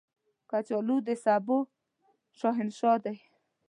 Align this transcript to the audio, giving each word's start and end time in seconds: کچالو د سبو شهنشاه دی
کچالو 0.49 0.97
د 1.07 1.09
سبو 1.23 1.57
شهنشاه 2.39 2.97
دی 3.03 3.15